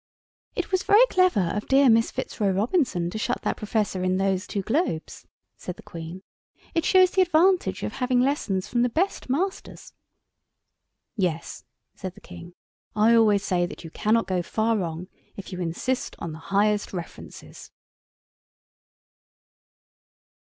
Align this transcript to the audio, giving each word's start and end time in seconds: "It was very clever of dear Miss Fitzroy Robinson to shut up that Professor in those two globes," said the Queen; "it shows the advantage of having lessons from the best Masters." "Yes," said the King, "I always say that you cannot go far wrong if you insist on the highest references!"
"It 0.55 0.71
was 0.71 0.81
very 0.81 1.05
clever 1.11 1.51
of 1.53 1.67
dear 1.67 1.87
Miss 1.87 2.09
Fitzroy 2.09 2.49
Robinson 2.49 3.11
to 3.11 3.19
shut 3.19 3.37
up 3.37 3.43
that 3.43 3.55
Professor 3.57 4.03
in 4.03 4.17
those 4.17 4.47
two 4.47 4.63
globes," 4.63 5.27
said 5.57 5.75
the 5.75 5.83
Queen; 5.83 6.23
"it 6.73 6.85
shows 6.85 7.11
the 7.11 7.21
advantage 7.21 7.83
of 7.83 7.91
having 7.93 8.19
lessons 8.19 8.67
from 8.67 8.81
the 8.81 8.89
best 8.89 9.29
Masters." 9.29 9.93
"Yes," 11.15 11.65
said 11.93 12.15
the 12.15 12.19
King, 12.19 12.55
"I 12.95 13.13
always 13.13 13.43
say 13.45 13.67
that 13.67 13.83
you 13.83 13.91
cannot 13.91 14.25
go 14.25 14.41
far 14.41 14.75
wrong 14.75 15.07
if 15.37 15.51
you 15.51 15.61
insist 15.61 16.15
on 16.17 16.31
the 16.31 16.39
highest 16.49 16.93
references!" 16.93 17.69